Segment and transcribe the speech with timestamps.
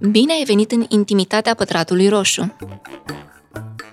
[0.00, 2.56] Bine ai venit în intimitatea pătratului roșu!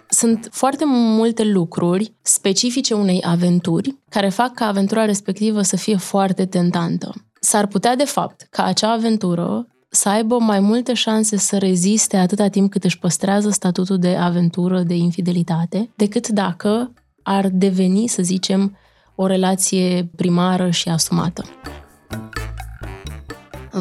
[0.10, 6.46] Sunt foarte multe lucruri specifice unei aventuri care fac ca aventura respectivă să fie foarte
[6.46, 7.14] tentantă.
[7.40, 12.48] S-ar putea, de fapt, ca acea aventură să aibă mai multe șanse să reziste atâta
[12.48, 16.94] timp cât își păstrează statutul de aventură, de infidelitate, decât dacă
[17.24, 18.78] ar deveni, să zicem,
[19.16, 21.44] o relație primară și asumată.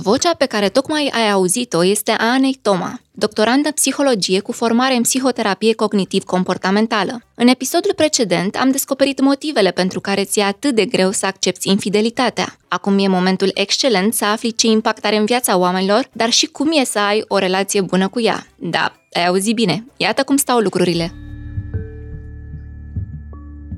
[0.02, 5.02] Vocea pe care tocmai ai auzit-o este a Anei Toma, doctorandă psihologie cu formare în
[5.02, 7.20] psihoterapie cognitiv-comportamentală.
[7.34, 12.56] În episodul precedent am descoperit motivele pentru care ți-e atât de greu să accepti infidelitatea.
[12.68, 16.70] Acum e momentul excelent să afli ce impact are în viața oamenilor, dar și cum
[16.72, 18.46] e să ai o relație bună cu ea.
[18.56, 19.86] Da, ai auzit bine.
[19.96, 21.12] Iată cum stau lucrurile.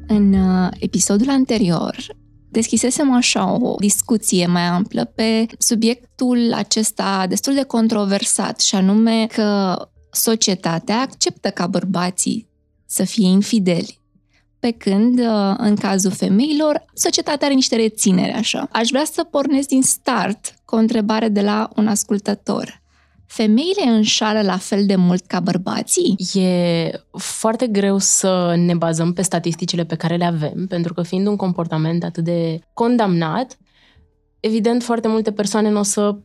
[0.06, 1.96] În uh, episodul anterior
[2.58, 9.76] deschisesem așa o discuție mai amplă pe subiectul acesta destul de controversat și anume că
[10.10, 12.48] societatea acceptă ca bărbații
[12.86, 13.98] să fie infideli.
[14.58, 18.68] Pe când, uh, în cazul femeilor, societatea are niște reținere așa.
[18.72, 22.82] Aș vrea să pornesc din start cu o întrebare de la un ascultător
[23.28, 26.16] femeile înșală la fel de mult ca bărbații?
[26.34, 31.26] E foarte greu să ne bazăm pe statisticile pe care le avem, pentru că fiind
[31.26, 33.58] un comportament atât de condamnat,
[34.40, 36.16] evident foarte multe persoane nu o să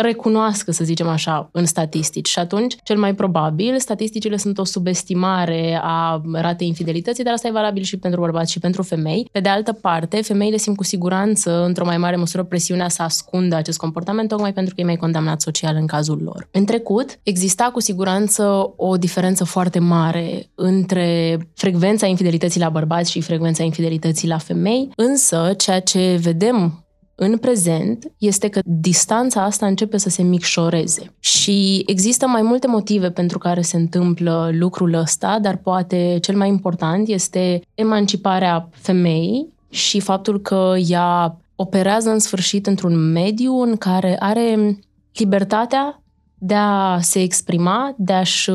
[0.00, 2.28] recunoască, să zicem așa, în statistici.
[2.28, 7.50] Și atunci, cel mai probabil, statisticile sunt o subestimare a ratei infidelității, dar asta e
[7.50, 9.28] valabil și pentru bărbați și pentru femei.
[9.32, 13.56] Pe de altă parte, femeile simt cu siguranță, într-o mai mare măsură, presiunea să ascundă
[13.56, 16.48] acest comportament, tocmai pentru că e mai condamnat social în cazul lor.
[16.50, 23.20] În trecut, exista cu siguranță o diferență foarte mare între frecvența infidelității la bărbați și
[23.20, 26.84] frecvența infidelității la femei, însă ceea ce vedem
[27.22, 31.14] în prezent este că distanța asta începe să se micșoreze.
[31.18, 36.48] Și există mai multe motive pentru care se întâmplă lucrul ăsta, dar poate cel mai
[36.48, 44.16] important este emanciparea femeii și faptul că ea operează în sfârșit într-un mediu în care
[44.18, 44.78] are
[45.12, 46.02] libertatea
[46.38, 48.50] de a se exprima, de a-și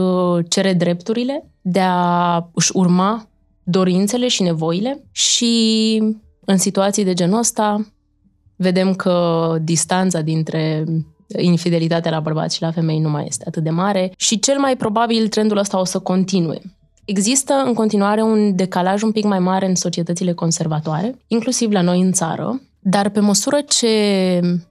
[0.49, 3.27] cere drepturile, de a-și urma
[3.63, 6.03] dorințele și nevoile și
[6.45, 7.85] în situații de genul ăsta
[8.55, 10.83] vedem că distanța dintre
[11.37, 14.75] infidelitatea la bărbați și la femei nu mai este atât de mare și cel mai
[14.75, 16.61] probabil trendul ăsta o să continue.
[17.05, 22.01] Există în continuare un decalaj un pic mai mare în societățile conservatoare, inclusiv la noi
[22.01, 23.87] în țară, dar pe măsură ce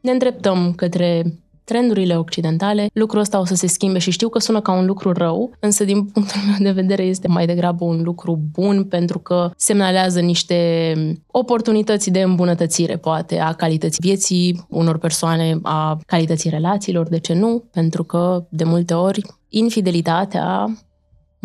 [0.01, 4.61] ne îndreptăm către trendurile occidentale, lucrul ăsta o să se schimbe și știu că sună
[4.61, 8.41] ca un lucru rău, însă din punctul meu de vedere este mai degrabă un lucru
[8.53, 10.93] bun pentru că semnalează niște
[11.27, 17.65] oportunități de îmbunătățire, poate, a calității vieții unor persoane, a calității relațiilor, de ce nu?
[17.73, 20.67] Pentru că, de multe ori, infidelitatea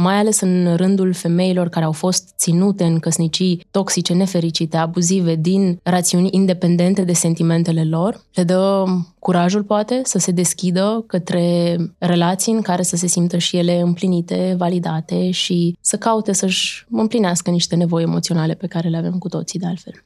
[0.02, 5.80] mai ales în rândul femeilor care au fost ținute în căsnicii toxice, nefericite, abuzive, din
[5.84, 8.84] rațiuni independente de sentimentele lor, le dă
[9.20, 14.56] curajul, poate, să se deschidă către relații în care să se simtă și ele împlinite,
[14.58, 19.60] validate și să caute să-și împlinească niște nevoi emoționale pe care le avem cu toții,
[19.60, 20.04] de altfel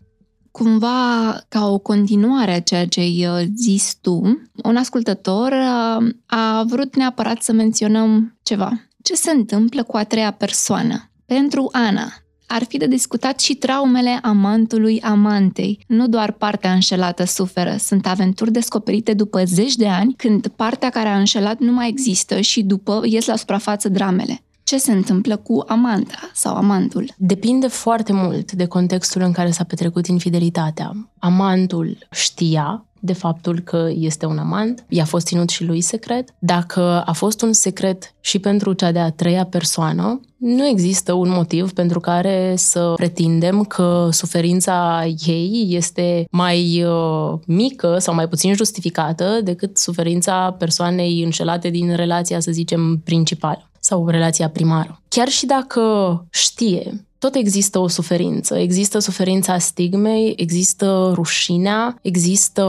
[0.54, 4.22] cumva ca o continuare a ceea ce ai uh, zis tu,
[4.64, 8.72] un ascultător uh, a vrut neapărat să menționăm ceva.
[9.04, 11.12] Ce se întâmplă cu a treia persoană?
[11.26, 12.14] Pentru Ana,
[12.48, 15.84] ar fi de discutat și traumele amantului amantei.
[15.88, 21.10] Nu doar partea înșelată suferă, sunt aventuri descoperite după zeci de ani, când partea care
[21.10, 25.64] a înșelat nu mai există și după ies la suprafață dramele ce se întâmplă cu
[25.68, 27.14] amanta sau amantul?
[27.18, 31.10] Depinde foarte mult de contextul în care s-a petrecut infidelitatea.
[31.20, 36.30] Amantul știa de faptul că este un amant, i-a fost ținut și lui secret.
[36.40, 41.74] Dacă a fost un secret și pentru cea de-a treia persoană, nu există un motiv
[41.74, 49.40] pentru care să pretindem că suferința ei este mai uh, mică sau mai puțin justificată
[49.44, 55.02] decât suferința persoanei înșelate din relația, să zicem, principală sau relația primară.
[55.08, 55.82] Chiar și dacă
[56.30, 58.58] știe tot există o suferință.
[58.58, 62.66] Există suferința stigmei, există rușinea, există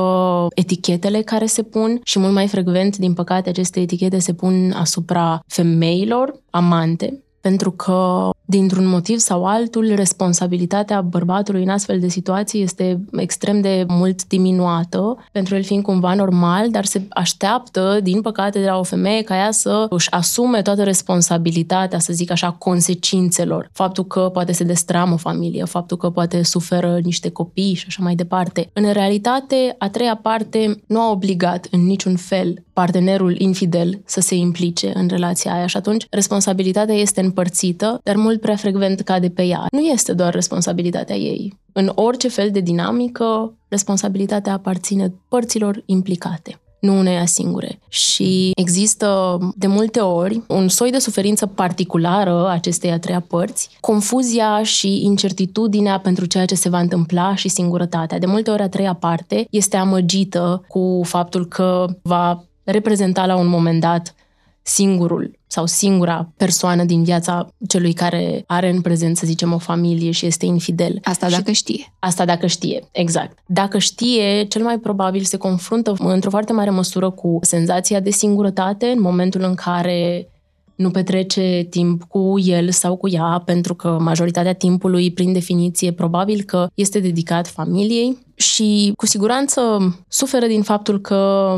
[0.54, 5.42] etichetele care se pun și mult mai frecvent, din păcate, aceste etichete se pun asupra
[5.46, 13.00] femeilor, amante, pentru că dintr-un motiv sau altul, responsabilitatea bărbatului în astfel de situații este
[13.12, 18.66] extrem de mult diminuată, pentru el fiind cumva normal, dar se așteaptă, din păcate, de
[18.66, 23.68] la o femeie ca ea să își asume toată responsabilitatea, să zic așa, consecințelor.
[23.72, 28.02] Faptul că poate se destramă o familie, faptul că poate suferă niște copii și așa
[28.02, 28.70] mai departe.
[28.72, 34.34] În realitate, a treia parte nu a obligat în niciun fel partenerul infidel să se
[34.34, 39.42] implice în relația aia și atunci responsabilitatea este împărțită, dar mult prea frecvent cade pe
[39.42, 39.66] ea.
[39.70, 41.58] Nu este doar responsabilitatea ei.
[41.72, 47.78] În orice fel de dinamică, responsabilitatea aparține părților implicate nu uneia singure.
[47.88, 54.62] Și există de multe ori un soi de suferință particulară acestei a treia părți, confuzia
[54.62, 58.18] și incertitudinea pentru ceea ce se va întâmpla și singurătatea.
[58.18, 63.48] De multe ori a treia parte este amăgită cu faptul că va reprezenta la un
[63.48, 64.14] moment dat
[64.62, 70.10] singurul sau singura persoană din viața celui care are în prezent, să zicem, o familie
[70.10, 70.98] și este infidel.
[71.02, 71.94] Asta dacă și știe.
[71.98, 73.38] Asta dacă știe, exact.
[73.46, 78.86] Dacă știe, cel mai probabil se confruntă într-o foarte mare măsură cu senzația de singurătate
[78.86, 80.28] în momentul în care
[80.74, 86.42] nu petrece timp cu el sau cu ea, pentru că majoritatea timpului, prin definiție, probabil
[86.42, 89.60] că este dedicat familiei și cu siguranță
[90.08, 91.54] suferă din faptul că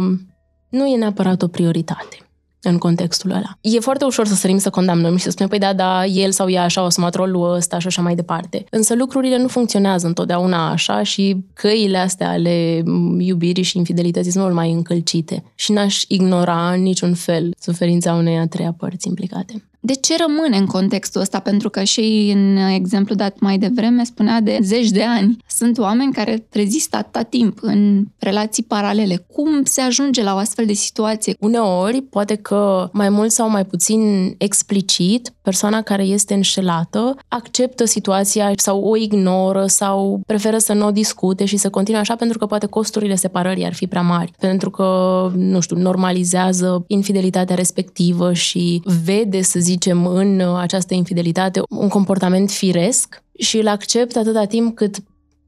[0.68, 2.25] nu e neapărat o prioritate
[2.62, 3.58] în contextul ăla.
[3.60, 6.48] E foarte ușor să sărim să condamnăm și să spunem, păi da, da, el sau
[6.48, 8.64] ea așa o să rolul ăsta și așa mai departe.
[8.70, 12.82] Însă lucrurile nu funcționează întotdeauna așa și căile astea ale
[13.18, 15.44] iubirii și infidelității sunt mult mai încălcite.
[15.54, 19.64] Și n-aș ignora în niciun fel suferința unei a treia părți implicate.
[19.86, 21.38] De ce rămâne în contextul ăsta?
[21.38, 25.36] Pentru că și în exemplu dat mai devreme spunea de zeci de ani.
[25.48, 29.26] Sunt oameni care rezistă atâta timp în relații paralele.
[29.32, 31.36] Cum se ajunge la o astfel de situație?
[31.40, 38.52] Uneori, poate că mai mult sau mai puțin explicit, persoana care este înșelată acceptă situația
[38.56, 42.46] sau o ignoră sau preferă să nu o discute și să continue așa pentru că
[42.46, 44.32] poate costurile separării ar fi prea mari.
[44.38, 44.86] Pentru că,
[45.36, 51.88] nu știu, normalizează infidelitatea respectivă și vede, să zic, zicem, în uh, această infidelitate un
[51.88, 54.96] comportament firesc și îl accept atâta timp cât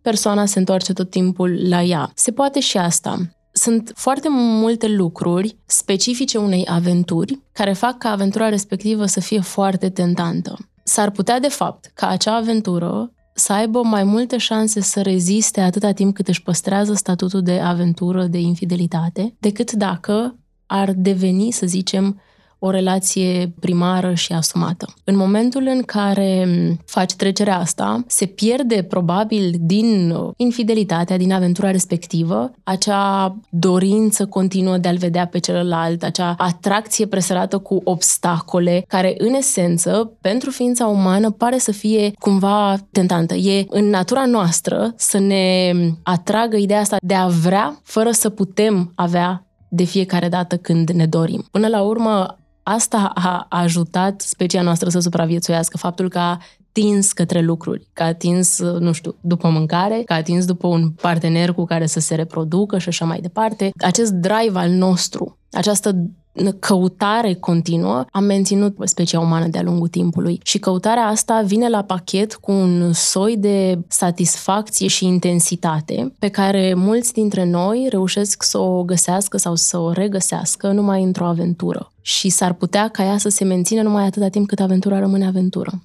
[0.03, 2.11] persoana se întoarce tot timpul la ea.
[2.15, 3.19] Se poate și asta.
[3.53, 9.89] Sunt foarte multe lucruri specifice unei aventuri care fac ca aventura respectivă să fie foarte
[9.89, 10.57] tentantă.
[10.85, 15.93] S-ar putea, de fapt, ca acea aventură să aibă mai multe șanse să reziste atâta
[15.93, 22.21] timp cât își păstrează statutul de aventură de infidelitate, decât dacă ar deveni, să zicem,
[22.59, 24.95] o relație primară și asumată.
[25.05, 26.49] În momentul în care
[26.85, 34.89] faci trecerea asta, se pierde probabil din infidelitatea, din aventura respectivă, acea dorință continuă de
[34.89, 41.31] a-l vedea pe celălalt, acea atracție presărată cu obstacole, care în esență, pentru ființa umană,
[41.31, 43.35] pare să fie cumva tentantă.
[43.35, 45.73] E în natura noastră să ne
[46.03, 51.07] atragă ideea asta de a vrea fără să putem avea de fiecare dată când ne
[51.07, 51.45] dorim.
[51.51, 56.39] Până la urmă, asta a ajutat specia noastră să supraviețuiască, faptul că a
[56.73, 60.91] tins către lucruri, că a tins, nu știu, după mâncare, că a tins după un
[60.91, 63.71] partener cu care să se reproducă și așa mai departe.
[63.79, 66.11] Acest drive al nostru, această
[66.59, 72.35] căutare continuă a menținut specia umană de-a lungul timpului și căutarea asta vine la pachet
[72.35, 78.83] cu un soi de satisfacție și intensitate pe care mulți dintre noi reușesc să o
[78.83, 81.93] găsească sau să o regăsească numai într-o aventură.
[82.01, 85.83] Și s-ar putea ca ea să se mențină numai atâta timp cât aventura rămâne aventură.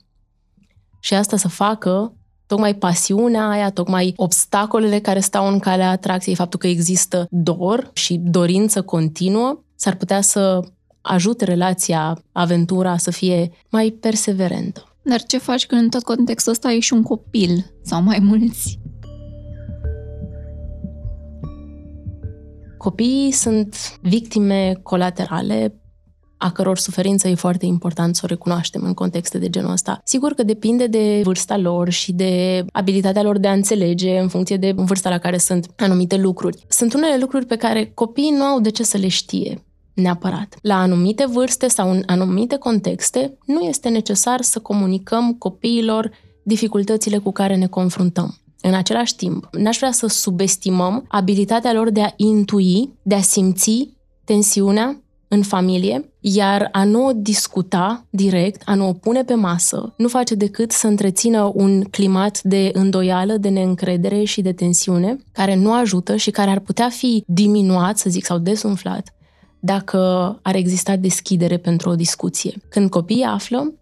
[1.03, 2.13] Și asta să facă
[2.45, 8.17] tocmai pasiunea aia, tocmai obstacolele care stau în calea atracției, faptul că există dor și
[8.17, 10.59] dorință continuă, s-ar putea să
[11.01, 14.95] ajute relația, aventura să fie mai perseverentă.
[15.01, 18.79] Dar ce faci când în tot contextul ăsta ai și un copil sau mai mulți?
[22.77, 25.82] Copiii sunt victime colaterale
[26.43, 30.01] a căror suferință e foarte important să o recunoaștem în contexte de genul ăsta.
[30.03, 34.57] Sigur că depinde de vârsta lor și de abilitatea lor de a înțelege în funcție
[34.57, 36.65] de vârsta la care sunt anumite lucruri.
[36.67, 40.55] Sunt unele lucruri pe care copiii nu au de ce să le știe neapărat.
[40.61, 46.11] La anumite vârste sau în anumite contexte, nu este necesar să comunicăm copiilor
[46.43, 48.37] dificultățile cu care ne confruntăm.
[48.61, 53.89] În același timp, n-aș vrea să subestimăm abilitatea lor de a intui, de a simți
[54.25, 55.02] tensiunea
[55.33, 60.07] în familie, iar a nu o discuta direct, a nu o pune pe masă, nu
[60.07, 65.73] face decât să întrețină un climat de îndoială, de neîncredere și de tensiune, care nu
[65.73, 69.13] ajută și care ar putea fi diminuat, să zic, sau desumflat,
[69.59, 69.99] dacă
[70.41, 72.53] ar exista deschidere pentru o discuție.
[72.69, 73.73] Când copiii află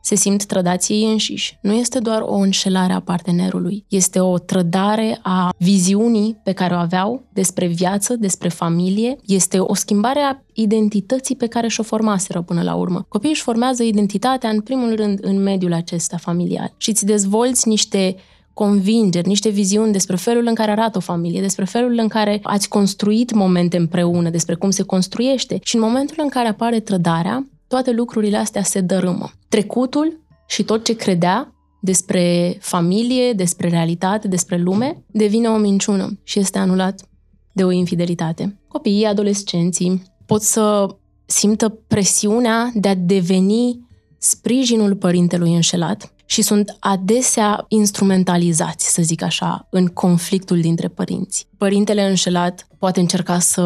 [0.00, 1.58] se simt trădați ei înșiși.
[1.60, 6.78] Nu este doar o înșelare a partenerului, este o trădare a viziunii pe care o
[6.78, 12.62] aveau despre viață, despre familie, este o schimbare a identității pe care și-o formaseră până
[12.62, 13.04] la urmă.
[13.08, 18.16] Copiii își formează identitatea, în primul rând, în mediul acesta familial și îți dezvolți niște
[18.54, 22.68] convingeri, niște viziuni despre felul în care arată o familie, despre felul în care ați
[22.68, 25.58] construit momente împreună, despre cum se construiește.
[25.62, 29.30] Și în momentul în care apare trădarea, toate lucrurile astea se dărâmă.
[29.48, 36.38] Trecutul și tot ce credea despre familie, despre realitate, despre lume, devine o minciună și
[36.38, 37.08] este anulat
[37.52, 38.60] de o infidelitate.
[38.68, 40.96] Copiii, adolescenții pot să
[41.26, 49.66] simtă presiunea de a deveni sprijinul părintelui înșelat și sunt adesea instrumentalizați, să zic așa,
[49.70, 51.46] în conflictul dintre părinți.
[51.58, 53.62] Părintele înșelat poate încerca să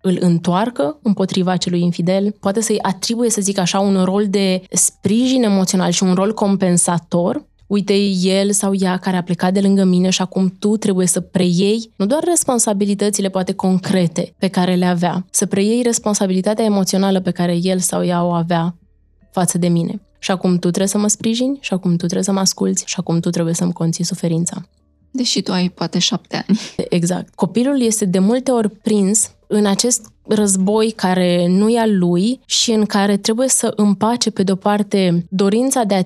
[0.00, 5.42] îl întoarcă împotriva celui infidel, poate să-i atribuie, să zic așa, un rol de sprijin
[5.42, 10.10] emoțional și un rol compensator uite, el sau ea care a plecat de lângă mine
[10.10, 15.26] și acum tu trebuie să preiei nu doar responsabilitățile poate concrete pe care le avea,
[15.30, 18.76] să preiei responsabilitatea emoțională pe care el sau ea o avea
[19.30, 20.00] față de mine.
[20.22, 22.94] Și acum tu trebuie să mă sprijini, și acum tu trebuie să mă asculți, și
[22.98, 24.68] acum tu trebuie să-mi conții suferința.
[25.10, 26.58] Deși tu ai poate șapte ani.
[26.88, 27.34] Exact.
[27.34, 32.70] Copilul este de multe ori prins în acest război care nu e al lui și
[32.70, 36.02] în care trebuie să împace pe de-o parte dorința de a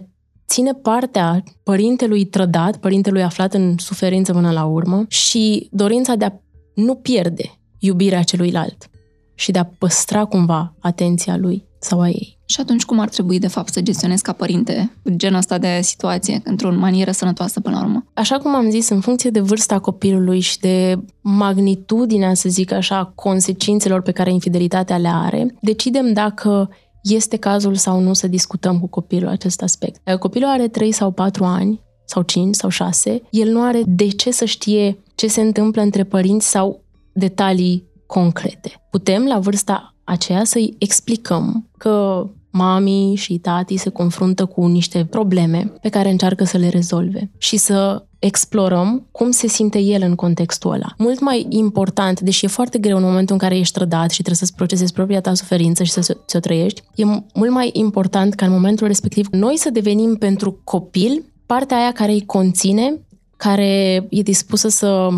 [0.49, 6.33] ține partea părintelui trădat, părintelui aflat în suferință până la urmă și dorința de a
[6.75, 8.91] nu pierde iubirea celuilalt
[9.35, 12.34] și de a păstra cumva atenția lui sau a ei.
[12.47, 16.41] Și atunci cum ar trebui, de fapt, să gestionezi ca părinte genul ăsta de situație,
[16.45, 18.07] într-o manieră sănătoasă până la urmă?
[18.15, 23.13] Așa cum am zis, în funcție de vârsta copilului și de magnitudinea, să zic așa,
[23.15, 26.71] consecințelor pe care infidelitatea le are, decidem dacă
[27.03, 30.01] este cazul sau nu să discutăm cu copilul acest aspect.
[30.05, 34.09] Dacă copilul are 3 sau 4 ani, sau 5 sau 6, el nu are de
[34.09, 38.73] ce să știe ce se întâmplă între părinți sau detalii concrete.
[38.91, 45.73] Putem, la vârsta aceea, să-i explicăm că mami și tati se confruntă cu niște probleme
[45.81, 50.73] pe care încearcă să le rezolve și să explorăm cum se simte el în contextul
[50.73, 50.95] ăla.
[50.99, 54.37] Mult mai important, deși e foarte greu în momentul în care ești trădat și trebuie
[54.37, 58.53] să-ți procesezi propria ta suferință și să ți-o trăiești, e mult mai important ca în
[58.53, 63.01] momentul respectiv noi să devenim pentru copil partea aia care îi conține,
[63.37, 65.09] care e dispusă să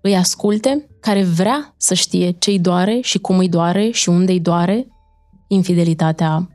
[0.00, 4.32] îi asculte, care vrea să știe ce îi doare și cum îi doare și unde
[4.32, 4.86] îi doare
[5.48, 6.48] infidelitatea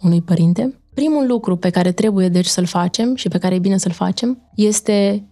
[0.00, 0.76] unui părinte.
[0.94, 4.50] Primul lucru pe care trebuie deci să-l facem și pe care e bine să-l facem
[4.54, 5.26] este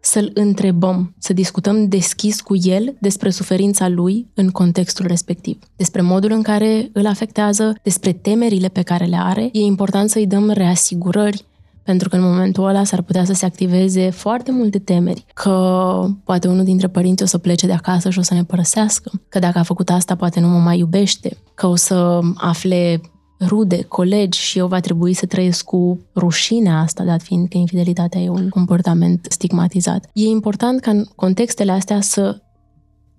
[0.00, 6.30] să-l întrebăm, să discutăm deschis cu el despre suferința lui în contextul respectiv, despre modul
[6.30, 9.48] în care îl afectează, despre temerile pe care le are.
[9.52, 11.44] E important să-i dăm reasigurări
[11.86, 16.48] pentru că în momentul ăla s-ar putea să se activeze foarte multe temeri, că poate
[16.48, 19.58] unul dintre părinți o să plece de acasă și o să ne părăsească, că dacă
[19.58, 23.00] a făcut asta poate nu mă mai iubește, că o să afle
[23.40, 28.20] rude, colegi și eu va trebui să trăiesc cu rușinea asta, dat fiind că infidelitatea
[28.20, 30.10] e un comportament stigmatizat.
[30.12, 32.40] E important ca în contextele astea să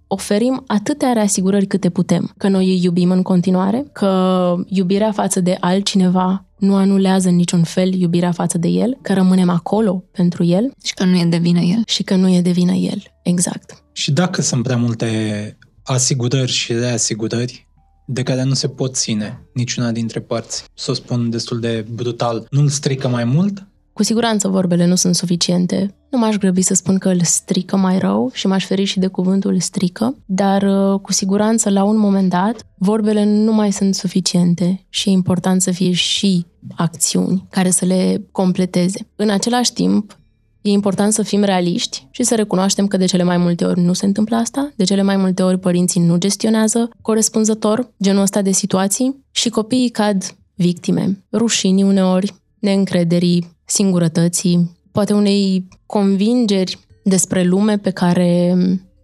[0.08, 5.58] oferim atâtea reasigurări câte putem, că noi îi iubim în continuare, că iubirea față de
[5.60, 10.72] altcineva nu anulează în niciun fel iubirea față de el, că rămânem acolo pentru el.
[10.84, 11.82] Și că nu e de vină el.
[11.86, 13.84] Și că nu e de vină el, exact.
[13.94, 17.68] Și dacă sunt prea multe asigurări și reasigurări
[18.06, 22.48] de care nu se pot ține niciuna dintre părți, să o spun destul de brutal,
[22.50, 23.67] nu-l strică mai mult?
[23.98, 25.96] Cu siguranță vorbele nu sunt suficiente.
[26.10, 29.08] Nu m-aș grăbi să spun că îl strică mai rău și m-aș feri și de
[29.08, 34.86] cuvântul strică, dar uh, cu siguranță la un moment dat vorbele nu mai sunt suficiente
[34.90, 39.08] și e important să fie și acțiuni care să le completeze.
[39.16, 40.20] În același timp,
[40.62, 43.94] E important să fim realiști și să recunoaștem că de cele mai multe ori nu
[43.94, 48.52] se întâmplă asta, de cele mai multe ori părinții nu gestionează corespunzător genul ăsta de
[48.52, 57.90] situații și copiii cad victime, rușinii uneori, neîncrederii, singurătății, poate unei convingeri despre lume pe
[57.90, 58.56] care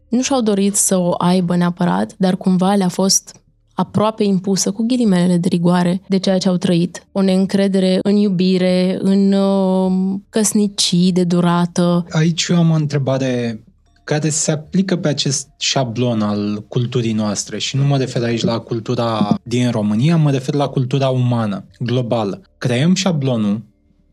[0.09, 3.43] nu și-au dorit să o aibă neapărat, dar cumva le-a fost
[3.73, 7.07] aproape impusă, cu ghilimelele de rigoare, de ceea ce au trăit.
[7.11, 12.05] O neîncredere în iubire, în uh, căsnicii de durată.
[12.09, 13.63] Aici eu am o întrebare
[14.03, 18.59] care se aplică pe acest șablon al culturii noastre și nu mă refer aici la
[18.59, 22.41] cultura din România, mă refer la cultura umană, globală.
[22.57, 23.61] Creăm șablonul,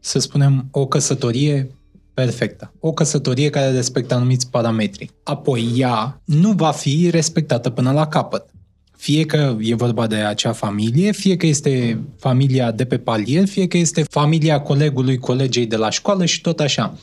[0.00, 1.71] să spunem, o căsătorie
[2.14, 2.73] perfectă.
[2.80, 5.11] O căsătorie care respectă anumiți parametri.
[5.23, 8.50] Apoi ea nu va fi respectată până la capăt
[9.00, 13.66] Fie că e vorba de acea familie, fie că este familia de pe palier, fie
[13.66, 16.99] că este familia colegului, colegei de la școală și tot așa.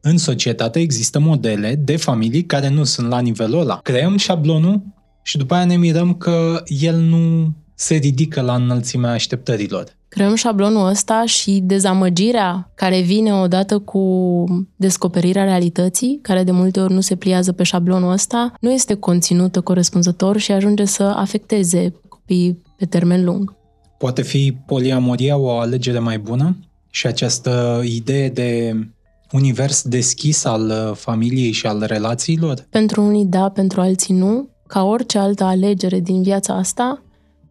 [0.00, 3.80] În societate există modele de familii care nu sunt la nivelul ăla.
[3.82, 4.82] Creăm șablonul
[5.22, 9.96] și după aia ne mirăm că el nu se ridică la înălțimea așteptărilor.
[10.14, 14.44] Creăm șablonul ăsta și dezamăgirea care vine odată cu
[14.76, 19.60] descoperirea realității, care de multe ori nu se pliază pe șablonul ăsta, nu este conținută
[19.60, 23.54] corespunzător și ajunge să afecteze copiii pe termen lung.
[23.98, 26.56] Poate fi poliamoria o alegere mai bună?
[26.90, 28.76] Și această idee de
[29.30, 32.66] univers deschis al familiei și al relațiilor?
[32.70, 34.48] Pentru unii da, pentru alții nu.
[34.66, 37.02] Ca orice altă alegere din viața asta,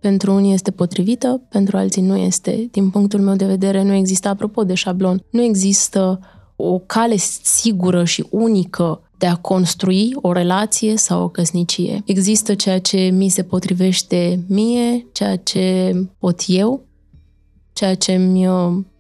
[0.02, 2.68] pentru unii este potrivită, pentru alții nu este.
[2.72, 6.20] Din punctul meu de vedere, nu există, apropo de șablon, nu există
[6.56, 12.02] o cale sigură și unică de a construi o relație sau o căsnicie.
[12.06, 16.86] Există ceea ce mi se potrivește mie, ceea ce pot eu,
[17.74, 18.48] ceea ce mi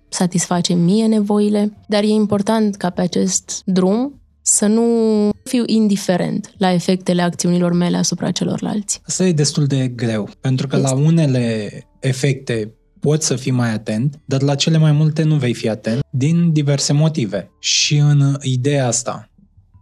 [0.09, 4.85] satisface mie nevoile, dar e important ca pe acest drum să nu
[5.43, 9.01] fiu indiferent la efectele acțiunilor mele asupra celorlalți.
[9.05, 10.87] Asta e destul de greu, pentru că este.
[10.87, 11.69] la unele
[11.99, 16.01] efecte poți să fii mai atent, dar la cele mai multe nu vei fi atent
[16.09, 17.51] din diverse motive.
[17.59, 19.29] Și în ideea asta,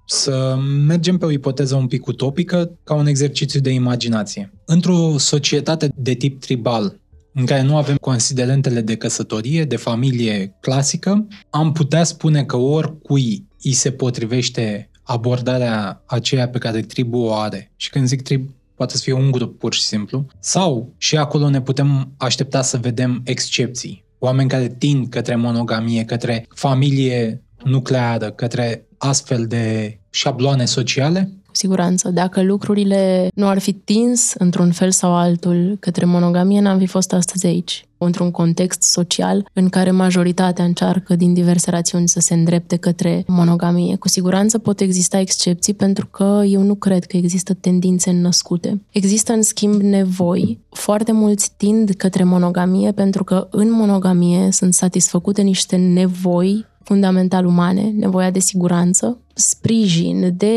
[0.06, 4.54] să mergem pe o ipoteză un pic utopică, ca un exercițiu de imaginație.
[4.66, 7.00] Într-o societate de tip tribal,
[7.34, 13.48] în care nu avem considerentele de căsătorie, de familie clasică, am putea spune că oricui
[13.64, 17.72] îi se potrivește abordarea aceea pe care tribul o are.
[17.76, 20.26] Și când zic trib, poate să fie un grup pur și simplu.
[20.40, 24.04] Sau și acolo ne putem aștepta să vedem excepții.
[24.20, 31.32] Oameni care tind către monogamie, către familie nucleară, către astfel de șabloane sociale?
[31.50, 32.10] Cu siguranță.
[32.10, 37.14] Dacă lucrurile nu ar fi tins într-un fel sau altul către monogamie, n-am fi fost
[37.14, 42.76] astăzi aici într-un context social în care majoritatea încearcă din diverse rațiuni să se îndrepte
[42.76, 43.96] către monogamie.
[43.96, 48.82] Cu siguranță pot exista excepții pentru că eu nu cred că există tendințe născute.
[48.92, 50.60] Există în schimb nevoi.
[50.70, 57.94] Foarte mulți tind către monogamie pentru că în monogamie sunt satisfăcute niște nevoi fundamental umane,
[57.96, 60.56] nevoia de siguranță, sprijin, de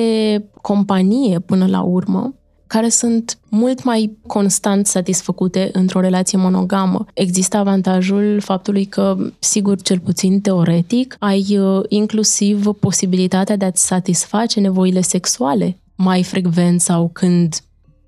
[0.60, 2.34] companie până la urmă,
[2.66, 7.06] care sunt mult mai constant satisfăcute într-o relație monogamă.
[7.14, 14.60] Există avantajul faptului că, sigur, cel puțin teoretic, ai uh, inclusiv posibilitatea de a-ți satisface
[14.60, 17.54] nevoile sexuale mai frecvent sau când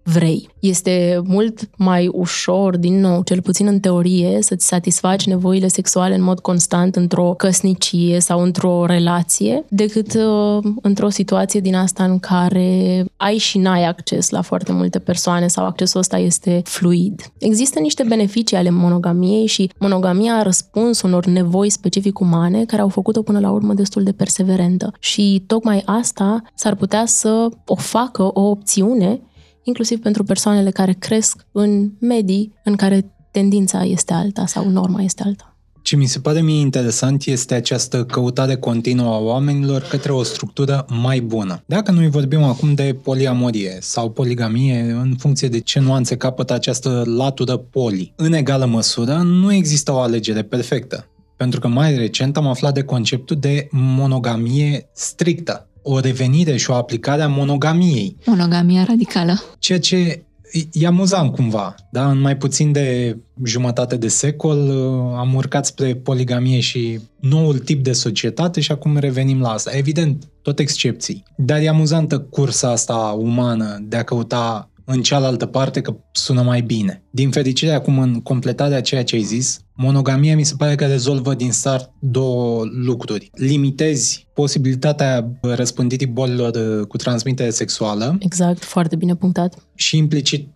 [0.04, 0.48] vrei.
[0.58, 6.22] Este mult mai ușor, din nou, cel puțin în teorie, să-ți satisfaci nevoile sexuale în
[6.22, 13.04] mod constant într-o căsnicie sau într-o relație, decât uh, într-o situație din asta în care
[13.16, 17.22] ai și n-ai acces la foarte multe persoane sau accesul ăsta este fluid.
[17.38, 22.88] Există niște beneficii ale monogamiei și monogamia a răspuns unor nevoi specific umane care au
[22.88, 24.92] făcut-o până la urmă destul de perseverentă.
[24.98, 29.20] Și tocmai asta s-ar putea să o facă o opțiune
[29.64, 35.22] inclusiv pentru persoanele care cresc în medii în care tendința este alta sau norma este
[35.22, 35.48] alta.
[35.82, 40.86] Ce mi se pare mie interesant este această căutare continuă a oamenilor către o structură
[40.88, 41.62] mai bună.
[41.66, 47.02] Dacă noi vorbim acum de poliamorie sau poligamie, în funcție de ce nuanțe capătă această
[47.06, 51.08] latură poli, în egală măsură, nu există o alegere perfectă.
[51.36, 56.74] Pentru că mai recent am aflat de conceptul de monogamie strictă o revenire și o
[56.74, 58.16] aplicare a monogamiei.
[58.26, 59.42] Monogamia radicală.
[59.58, 60.24] Ceea ce
[60.72, 62.10] e amuzant cumva, da?
[62.10, 67.84] În mai puțin de jumătate de secol uh, am urcat spre poligamie și noul tip
[67.84, 69.70] de societate și acum revenim la asta.
[69.76, 71.22] Evident, tot excepții.
[71.36, 76.60] Dar e amuzantă cursa asta umană de a căuta în cealaltă parte că sună mai
[76.60, 77.02] bine.
[77.10, 81.34] Din fericire, acum în completarea ceea ce ai zis, monogamia mi se pare că rezolvă
[81.34, 83.30] din start două lucruri.
[83.34, 88.16] Limitezi posibilitatea răspândirii bolilor uh, cu transmitere sexuală.
[88.18, 89.54] Exact, foarte bine punctat.
[89.74, 90.48] Și implicit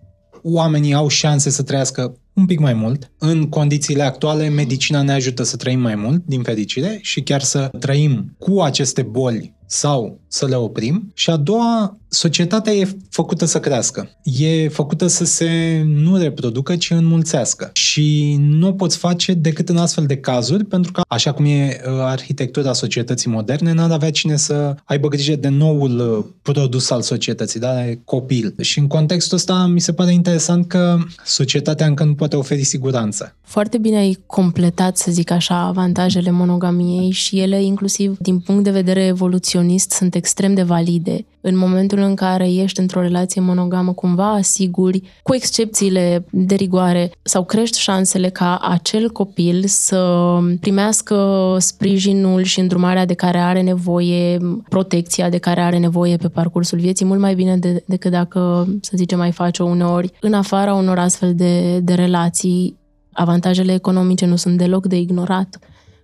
[0.42, 3.10] oamenii au șanse să trăiască un pic mai mult.
[3.18, 7.70] În condițiile actuale, medicina ne ajută să trăim mai mult, din fericire, și chiar să
[7.78, 11.10] trăim cu aceste boli sau să le oprim.
[11.14, 14.10] Și a doua, societatea e făcută să crească.
[14.22, 17.70] E făcută să se nu reproducă, ci înmulțească.
[17.72, 21.80] Și nu o poți face decât în astfel de cazuri, pentru că, așa cum e
[21.86, 27.02] uh, arhitectura societății moderne, n-ar avea cine să aibă grijă de noul uh, produs al
[27.02, 27.74] societății, da?
[28.04, 28.54] copil.
[28.60, 33.36] Și în contextul ăsta mi se pare interesant că societatea încă nu poate oferi siguranță.
[33.42, 38.70] Foarte bine ai completat, să zic așa, avantajele monogamiei și ele, inclusiv din punct de
[38.70, 41.26] vedere evoluționar, protecționist sunt extrem de valide.
[41.40, 47.44] În momentul în care ești într-o relație monogamă, cumva asiguri, cu excepțiile de rigoare, sau
[47.44, 55.28] crești șansele ca acel copil să primească sprijinul și îndrumarea de care are nevoie, protecția
[55.28, 59.18] de care are nevoie pe parcursul vieții, mult mai bine de, decât dacă, să zicem,
[59.18, 62.76] mai face uneori în afara unor astfel de, de relații.
[63.12, 65.58] Avantajele economice nu sunt deloc de ignorat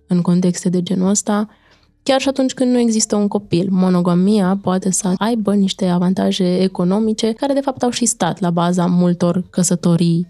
[0.06, 1.48] în contexte de genul ăsta,
[2.04, 3.68] chiar și atunci când nu există un copil.
[3.70, 8.86] Monogamia poate să aibă niște avantaje economice care de fapt au și stat la baza
[8.86, 10.26] multor căsătorii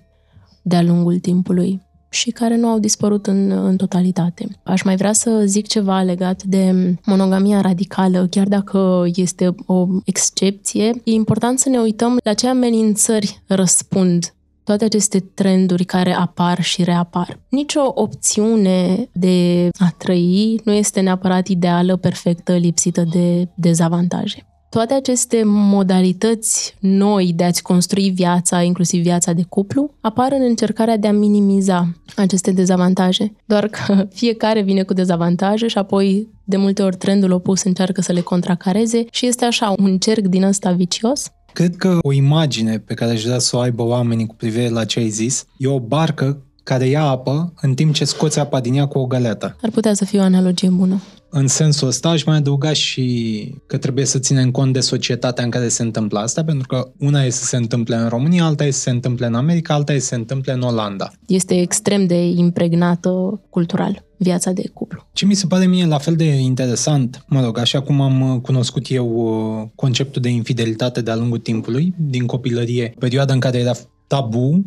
[0.63, 4.47] de-a lungul timpului și care nu au dispărut în, în totalitate.
[4.63, 10.85] Aș mai vrea să zic ceva legat de monogamia radicală, chiar dacă este o excepție.
[11.05, 14.35] E important să ne uităm la ce amenințări răspund
[14.65, 17.41] toate aceste trenduri care apar și reapar.
[17.49, 24.47] Nicio opțiune de a trăi nu este neapărat ideală, perfectă, lipsită de dezavantaje.
[24.75, 30.97] Toate aceste modalități noi de a-ți construi viața, inclusiv viața de cuplu, apar în încercarea
[30.97, 33.33] de a minimiza aceste dezavantaje.
[33.45, 38.13] Doar că fiecare vine cu dezavantaje și apoi de multe ori trendul opus încearcă să
[38.13, 42.95] le contracareze și este așa un cerc din ăsta vicios Cred că o imagine pe
[42.95, 45.81] care aș vrea să o aibă oamenii cu privire la ce ai zis e o
[45.81, 49.57] barcă care ia apă în timp ce scoți apa din ea cu o găleată.
[49.63, 51.01] Ar putea să fie o analogie bună.
[51.37, 55.51] În sensul ăsta aș mai adăuga și că trebuie să ținem cont de societatea în
[55.51, 58.71] care se întâmplă asta, pentru că una e să se întâmple în România, alta e
[58.71, 61.13] să se întâmple în America, alta e să se întâmple în Olanda.
[61.27, 65.07] Este extrem de impregnată cultural viața de cuplu.
[65.13, 68.91] Ce mi se pare mie la fel de interesant, mă rog, așa cum am cunoscut
[68.91, 73.73] eu uh, conceptul de infidelitate de-a lungul timpului, din copilărie, perioada în care era
[74.07, 74.65] tabu,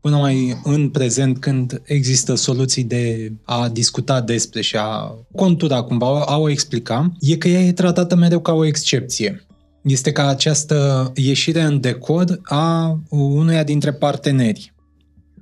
[0.00, 6.24] până mai în prezent când există soluții de a discuta despre și a contura cumva,
[6.24, 9.46] a o explica, e că ea e tratată mereu ca o excepție.
[9.82, 14.74] Este ca această ieșire în decor a unuia dintre parteneri.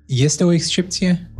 [0.06, 1.32] Este o excepție?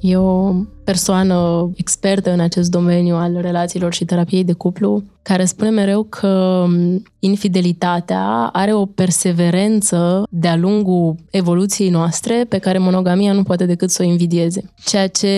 [0.00, 0.54] E o
[0.90, 6.66] persoană expertă în acest domeniu al relațiilor și terapiei de cuplu, care spune mereu că
[7.18, 14.02] infidelitatea are o perseverență de-a lungul evoluției noastre pe care monogamia nu poate decât să
[14.02, 14.70] o invidieze.
[14.84, 15.28] Ceea ce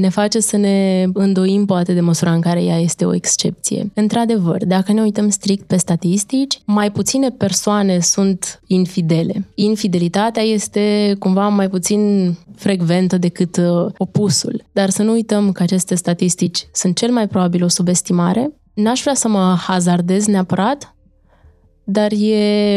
[0.00, 3.90] ne face să ne îndoim poate de măsura în care ea este o excepție.
[3.94, 9.48] Într-adevăr, dacă ne uităm strict pe statistici, mai puține persoane sunt infidele.
[9.54, 14.64] Infidelitatea este cumva mai puțin frecventă decât uh, opusul.
[14.72, 18.52] Dar să nu uităm că aceste statistici sunt cel mai probabil o subestimare.
[18.74, 20.94] N-aș vrea să mă hazardez neapărat,
[21.84, 22.76] dar e,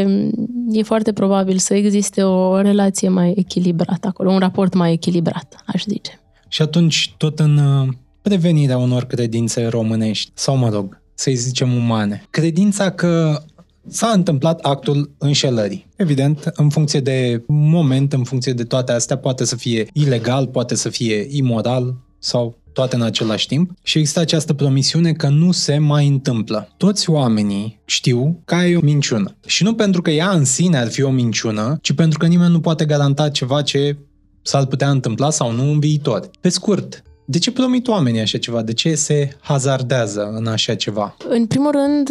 [0.71, 5.83] e foarte probabil să existe o relație mai echilibrată acolo, un raport mai echilibrat, aș
[5.83, 6.19] zice.
[6.47, 7.87] Și atunci, tot în uh,
[8.21, 13.43] prevenirea unor credințe românești, sau mă rog, să-i zicem umane, credința că
[13.87, 15.87] s-a întâmplat actul înșelării.
[15.95, 20.75] Evident, în funcție de moment, în funcție de toate astea, poate să fie ilegal, poate
[20.75, 25.77] să fie imoral sau toate în același timp și există această promisiune că nu se
[25.77, 26.69] mai întâmplă.
[26.77, 29.35] Toți oamenii știu că e o minciună.
[29.45, 32.51] Și nu pentru că ea în sine ar fi o minciună, ci pentru că nimeni
[32.51, 33.97] nu poate garanta ceva ce
[34.41, 36.29] s-ar putea întâmpla sau nu în viitor.
[36.41, 38.61] Pe scurt, de ce promit oamenii așa ceva?
[38.61, 41.15] De ce se hazardează în așa ceva?
[41.29, 42.09] În primul rând,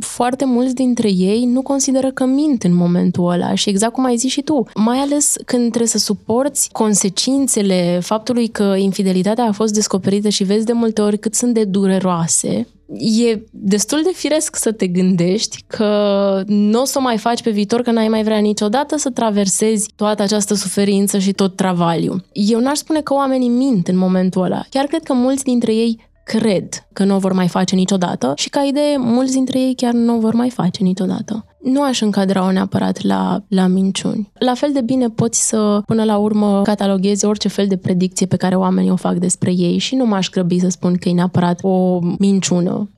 [0.00, 4.16] foarte mulți dintre ei nu consideră că mint în momentul ăla și exact cum ai
[4.16, 9.74] zis și tu, mai ales când trebuie să suporți consecințele faptului că infidelitatea a fost
[9.74, 12.66] descoperită și vezi de multe ori cât sunt de dureroase,
[12.98, 17.50] e destul de firesc să te gândești că nu o să o mai faci pe
[17.50, 22.24] viitor, că n-ai mai vrea niciodată să traversezi toată această suferință și tot travaliu.
[22.32, 24.64] Eu n-aș spune că oamenii mint în momentul ăla.
[24.70, 28.48] Chiar cred că mulți dintre ei cred că nu o vor mai face niciodată și
[28.48, 31.44] ca idee, mulți dintre ei chiar nu o vor mai face niciodată.
[31.62, 34.30] Nu aș încadra-o neapărat la, la minciuni.
[34.38, 38.36] La fel de bine poți să, până la urmă, cataloghezi orice fel de predicție pe
[38.36, 41.58] care oamenii o fac despre ei și nu m-aș grăbi să spun că e neapărat
[41.62, 42.90] o minciună,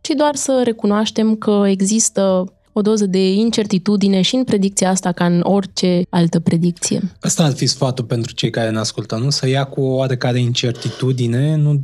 [0.00, 5.24] ci doar să recunoaștem că există o doză de incertitudine și în predicția asta ca
[5.24, 7.00] în orice altă predicție.
[7.20, 9.30] Asta ar fi sfatul pentru cei care ne ascultă, nu?
[9.30, 11.80] Să ia cu o oarecare incertitudine, nu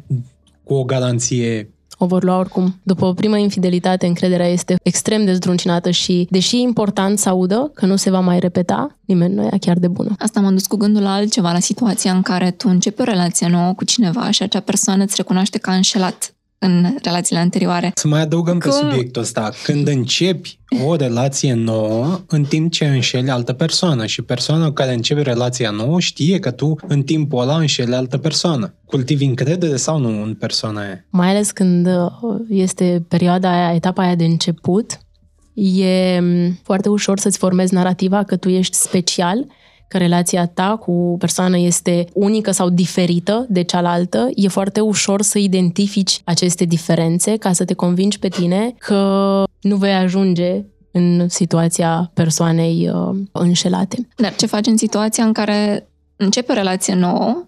[0.65, 2.81] cu o garanție o vor lua oricum.
[2.83, 7.71] După o primă infidelitate, încrederea este extrem de zdruncinată și, deși e important să audă
[7.75, 10.15] că nu se va mai repeta, nimeni nu e chiar de bună.
[10.19, 13.49] Asta m-a dus cu gândul la altceva, la situația în care tu începi o relație
[13.49, 17.93] nouă cu cineva și acea persoană îți recunoaște că a înșelat în relațiile anterioare.
[17.95, 18.71] Să mai adăugăm Cum?
[18.71, 19.51] pe subiectul ăsta.
[19.63, 25.23] Când începi o relație nouă, în timp ce înșeli altă persoană și persoana care începe
[25.23, 28.75] relația nouă știe că tu în timpul ăla înșeli altă persoană.
[28.95, 31.05] Cultivi încredere sau nu în persoana aia?
[31.11, 34.99] Mai ales când uh, este perioada aia, etapa aia de început,
[35.55, 39.47] e mm, foarte ușor să-ți formezi narativa că tu ești special
[39.89, 45.39] că relația ta cu persoană este unică sau diferită de cealaltă, e foarte ușor să
[45.39, 52.11] identifici aceste diferențe ca să te convingi pe tine că nu vei ajunge în situația
[52.15, 54.09] persoanei uh, înșelate.
[54.17, 57.47] Dar ce faci în situația în care începe o relație nouă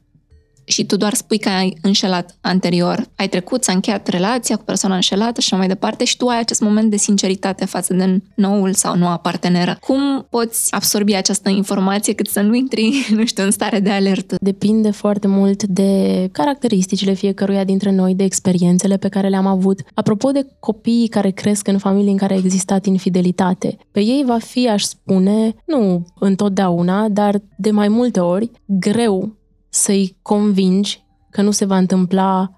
[0.68, 4.94] și tu doar spui că ai înșelat anterior, ai trecut, s-a încheiat relația cu persoana
[4.94, 8.72] înșelată și așa mai departe și tu ai acest moment de sinceritate față de noul
[8.74, 9.76] sau noua parteneră.
[9.81, 14.37] Cum poți absorbi această informație cât să nu intri, nu știu, în stare de alertă?
[14.40, 19.81] Depinde foarte mult de caracteristicile fiecăruia dintre noi, de experiențele pe care le-am avut.
[19.94, 24.38] Apropo de copiii care cresc în familii în care a existat infidelitate, pe ei va
[24.38, 29.36] fi, aș spune, nu întotdeauna, dar de mai multe ori, greu
[29.76, 32.50] să-i convingi că nu se va întâmpla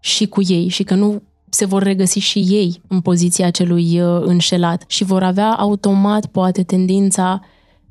[0.00, 4.20] și cu ei și că nu se vor regăsi și ei în poziția celui uh,
[4.24, 7.40] înșelat și vor avea automat poate tendința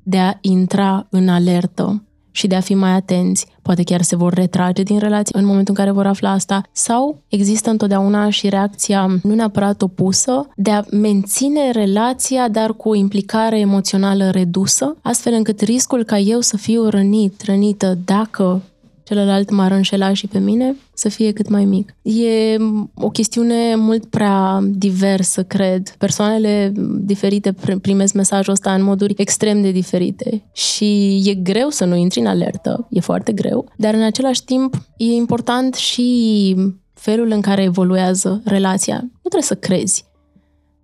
[0.03, 3.45] de a intra în alertă și de a fi mai atenți.
[3.61, 7.23] Poate chiar se vor retrage din relație în momentul în care vor afla asta sau
[7.27, 13.59] există întotdeauna și reacția nu neapărat opusă de a menține relația dar cu o implicare
[13.59, 18.61] emoțională redusă, astfel încât riscul ca eu să fiu rănit, rănită dacă
[19.09, 21.95] celălalt m-ar înșela și pe mine, să fie cât mai mic.
[22.01, 22.57] E
[22.95, 25.89] o chestiune mult prea diversă, cred.
[25.97, 31.95] Persoanele diferite primesc mesajul ăsta în moduri extrem de diferite și e greu să nu
[31.95, 36.55] intri în alertă, e foarte greu, dar în același timp e important și
[36.93, 38.97] felul în care evoluează relația.
[39.01, 40.08] Nu trebuie să crezi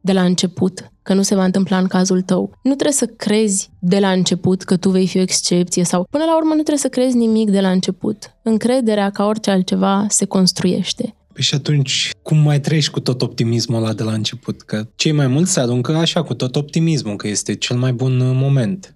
[0.05, 2.51] de la început că nu se va întâmpla în cazul tău.
[2.63, 6.23] Nu trebuie să crezi de la început că tu vei fi o excepție sau până
[6.23, 8.35] la urmă nu trebuie să crezi nimic de la început.
[8.43, 11.15] Încrederea ca orice altceva se construiește.
[11.33, 14.61] Păi și atunci, cum mai trăiești cu tot optimismul ăla de la început?
[14.61, 18.35] Că cei mai mulți se aruncă așa cu tot optimismul, că este cel mai bun
[18.35, 18.95] moment.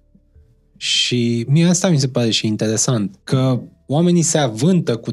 [0.76, 5.10] Și mie asta mi se pare și interesant, că oamenii se avântă cu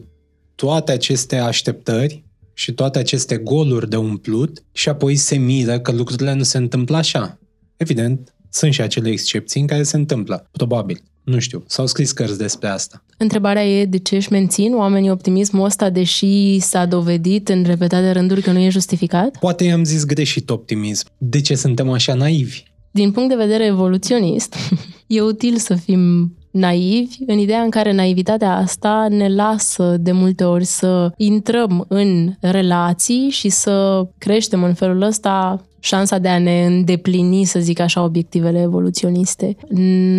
[0.56, 2.24] toate aceste așteptări
[2.58, 6.98] și toate aceste goluri de umplut și apoi se miră că lucrurile nu se întâmplă
[6.98, 7.40] așa.
[7.76, 10.48] Evident, sunt și acele excepții în care se întâmplă.
[10.52, 11.02] Probabil.
[11.24, 11.64] Nu știu.
[11.68, 13.04] S-au scris cărți despre asta.
[13.18, 18.42] Întrebarea e de ce își mențin oamenii optimismul ăsta, deși s-a dovedit în repetate rânduri
[18.42, 19.38] că nu e justificat?
[19.40, 21.08] Poate i-am zis greșit optimism.
[21.18, 22.64] De ce suntem așa naivi?
[22.92, 24.56] Din punct de vedere evoluționist,
[25.08, 30.44] e util să fim naivi, în ideea în care naivitatea asta ne lasă de multe
[30.44, 36.66] ori să intrăm în relații și să creștem în felul ăsta șansa de a ne
[36.66, 39.56] îndeplini, să zic așa, obiectivele evoluționiste.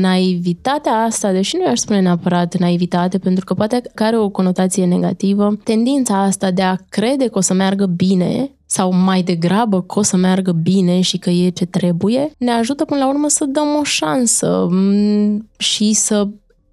[0.00, 4.86] Naivitatea asta, deși nu aș spune neapărat naivitate, pentru că poate că are o conotație
[4.86, 9.98] negativă, tendința asta de a crede că o să meargă bine sau mai degrabă că
[9.98, 13.44] o să meargă bine și că e ce trebuie, ne ajută până la urmă să
[13.44, 16.28] dăm o șansă mm, și să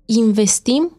[0.06, 0.96] investim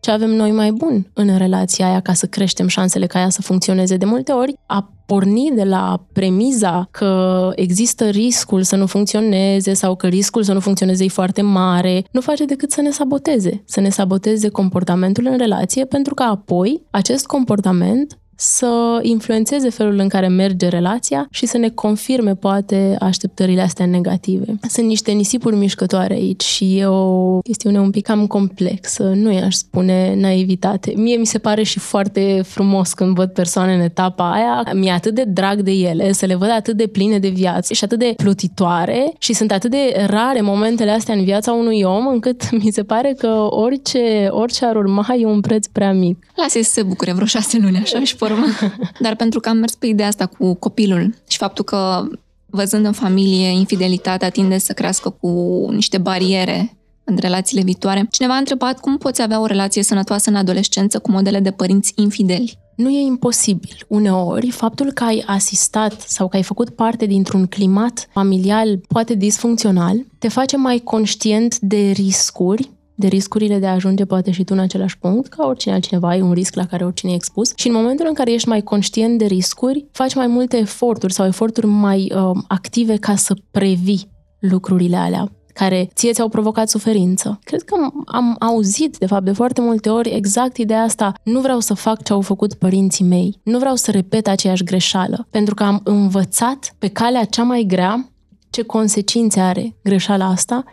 [0.00, 3.42] ce avem noi mai bun în relația aia ca să creștem șansele ca ea să
[3.42, 3.96] funcționeze.
[3.96, 9.96] De multe ori, a porni de la premiza că există riscul să nu funcționeze sau
[9.96, 13.80] că riscul să nu funcționeze e foarte mare, nu face decât să ne saboteze, să
[13.80, 20.28] ne saboteze comportamentul în relație pentru că apoi acest comportament să influențeze felul în care
[20.28, 24.58] merge relația și să ne confirme, poate, așteptările astea negative.
[24.68, 29.54] Sunt niște nisipuri mișcătoare aici și e o chestiune un pic cam complexă, nu i-aș
[29.54, 30.92] spune naivitate.
[30.96, 35.14] Mie mi se pare și foarte frumos când văd persoane în etapa aia, mi-e atât
[35.14, 38.12] de drag de ele, să le văd atât de pline de viață și atât de
[38.16, 42.82] plutitoare și sunt atât de rare momentele astea în viața unui om, încât mi se
[42.82, 46.26] pare că orice, orice ar urma e un preț prea mic.
[46.34, 48.46] Lasă să se bucure vreo șase luni așa și urmă.
[49.04, 52.08] Dar pentru că am mers pe ideea asta cu copilul și faptul că
[52.46, 55.28] văzând în familie infidelitatea tinde să crească cu
[55.70, 58.06] niște bariere în relațiile viitoare.
[58.10, 61.92] Cineva a întrebat cum poți avea o relație sănătoasă în adolescență cu modele de părinți
[61.96, 62.58] infideli.
[62.76, 63.76] Nu e imposibil.
[63.88, 70.06] Uneori, faptul că ai asistat sau că ai făcut parte dintr-un climat familial poate disfuncțional
[70.18, 74.60] te face mai conștient de riscuri de riscurile de a ajunge poate și tu în
[74.60, 77.74] același punct, ca oricine altcineva, ai un risc la care oricine e expus și în
[77.74, 82.12] momentul în care ești mai conștient de riscuri, faci mai multe eforturi sau eforturi mai
[82.14, 84.10] uh, active ca să previi
[84.40, 87.38] lucrurile alea care ție ți-au provocat suferință.
[87.44, 87.74] Cred că
[88.06, 91.12] am auzit, de fapt, de foarte multe ori exact ideea asta.
[91.22, 93.40] Nu vreau să fac ce au făcut părinții mei.
[93.42, 95.26] Nu vreau să repet aceeași greșeală.
[95.30, 98.10] Pentru că am învățat pe calea cea mai grea
[98.50, 100.64] ce consecințe are greșeala asta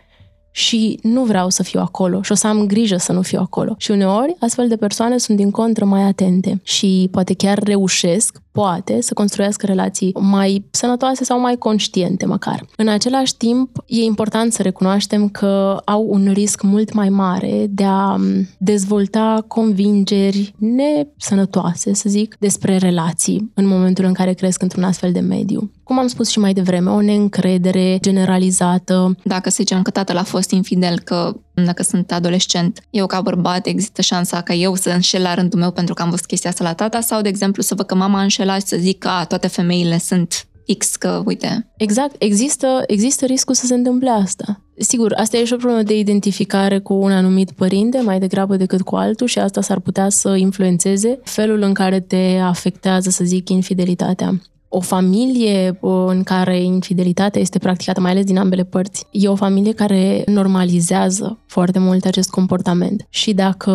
[0.57, 3.75] și nu vreau să fiu acolo și o să am grijă să nu fiu acolo.
[3.77, 9.01] Și uneori, astfel de persoane sunt din contră mai atente și poate chiar reușesc, poate,
[9.01, 12.65] să construiască relații mai sănătoase sau mai conștiente măcar.
[12.75, 17.83] În același timp, e important să recunoaștem că au un risc mult mai mare de
[17.83, 18.17] a
[18.57, 25.19] dezvolta convingeri nesănătoase, să zic, despre relații în momentul în care cresc într-un astfel de
[25.19, 25.71] mediu.
[25.87, 29.15] Cum am spus și mai devreme, o neîncredere generalizată.
[29.23, 33.65] Dacă să zicem că tatăl a fost infidel, că dacă sunt adolescent, eu ca bărbat
[33.65, 36.63] există șansa ca eu să înșel la rândul meu pentru că am văzut chestia asta
[36.63, 39.07] la tata sau, de exemplu, să văd că mama a înșelat și să zic că
[39.07, 40.47] a, toate femeile sunt
[40.77, 41.71] X, că uite.
[41.77, 44.61] Exact, există, există riscul să se întâmple asta.
[44.77, 48.81] Sigur, asta e și o problemă de identificare cu un anumit părinte, mai degrabă decât
[48.81, 53.49] cu altul și asta s-ar putea să influențeze felul în care te afectează, să zic,
[53.49, 59.35] infidelitatea o familie în care infidelitatea este practicată, mai ales din ambele părți, e o
[59.35, 63.05] familie care normalizează foarte mult acest comportament.
[63.09, 63.71] Și dacă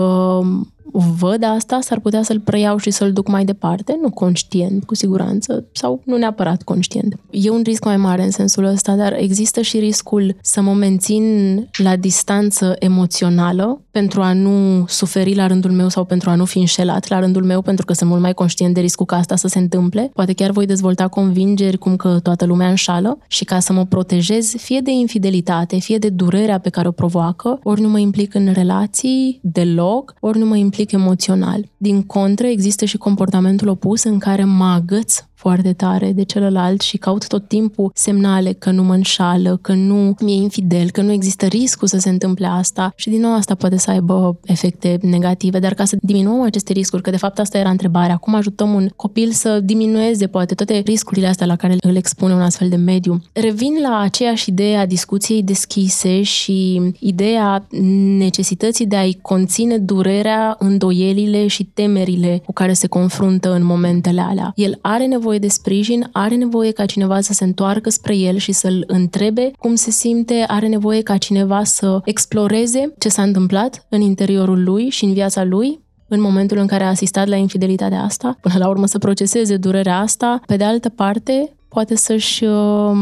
[0.93, 5.65] văd asta, s-ar putea să-l preiau și să-l duc mai departe, nu conștient, cu siguranță,
[5.73, 7.17] sau nu neapărat conștient.
[7.31, 11.25] E un risc mai mare în sensul ăsta, dar există și riscul să mă mențin
[11.83, 16.59] la distanță emoțională pentru a nu suferi la rândul meu sau pentru a nu fi
[16.59, 19.49] înșelat la rândul meu, pentru că sunt mult mai conștient de riscul ca asta să
[19.49, 20.11] se întâmple.
[20.15, 24.55] Poate chiar voi dezvolta convingeri cum că toată lumea înșală și ca să mă protejez
[24.57, 28.53] fie de infidelitate, fie de durerea pe care o provoacă, ori nu mă implic în
[28.53, 31.69] relații deloc, ori nu mă implic implic emoțional.
[31.77, 36.97] Din contră, există și comportamentul opus în care mă agăț foarte tare de celălalt și
[36.97, 41.47] caut tot timpul semnale că nu mă înșală, că nu mi-e infidel, că nu există
[41.47, 45.75] riscul să se întâmple asta și din nou asta poate să aibă efecte negative, dar
[45.75, 49.31] ca să diminuăm aceste riscuri, că de fapt asta era întrebarea, cum ajutăm un copil
[49.31, 53.23] să diminueze poate toate riscurile astea la care îl expune un astfel de mediu.
[53.33, 57.67] Revin la aceeași idee a discuției deschise și ideea
[58.19, 64.53] necesității de a-i conține durerea, îndoielile și temerile cu care se confruntă în momentele alea.
[64.55, 68.37] El are nevoie nevoie de sprijin, are nevoie ca cineva să se întoarcă spre el
[68.37, 73.87] și să-l întrebe cum se simte, are nevoie ca cineva să exploreze ce s-a întâmplat
[73.89, 78.03] în interiorul lui și în viața lui, în momentul în care a asistat la infidelitatea
[78.03, 80.41] asta, până la urmă să proceseze durerea asta.
[80.47, 82.93] Pe de altă parte, poate să-și uh,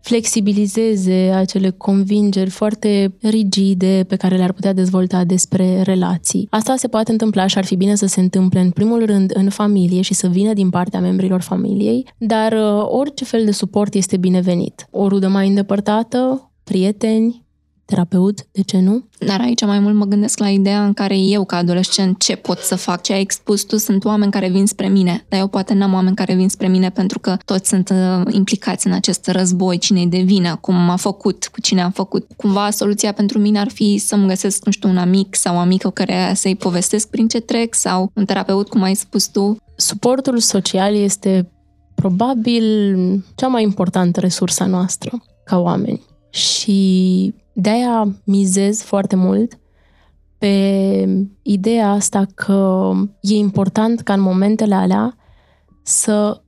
[0.00, 6.46] flexibilizeze acele convingeri foarte rigide pe care le-ar putea dezvolta despre relații.
[6.50, 9.48] Asta se poate întâmpla și ar fi bine să se întâmple în primul rând în
[9.48, 14.16] familie și să vină din partea membrilor familiei, dar uh, orice fel de suport este
[14.16, 14.86] binevenit.
[14.90, 17.44] O rudă mai îndepărtată, prieteni,
[17.90, 19.04] terapeut, de ce nu?
[19.18, 22.58] Dar aici mai mult mă gândesc la ideea în care eu, ca adolescent, ce pot
[22.58, 25.74] să fac, ce ai expus tu, sunt oameni care vin spre mine, dar eu poate
[25.74, 29.78] n-am oameni care vin spre mine pentru că toți sunt uh, implicați în acest război,
[29.78, 32.26] cine-i de vină, cum m-a făcut, cu cine am făcut.
[32.36, 35.90] Cumva soluția pentru mine ar fi să-mi găsesc, nu știu, un amic sau o amică
[35.90, 39.56] care să-i povestesc prin ce trec sau un terapeut, cum ai spus tu.
[39.76, 41.50] Suportul social este
[41.94, 42.64] probabil
[43.34, 46.09] cea mai importantă resursă noastră ca oameni.
[46.30, 49.58] Și de-aia mizez foarte mult
[50.38, 52.90] pe ideea asta că
[53.20, 55.16] e important ca în momentele alea
[55.82, 56.42] să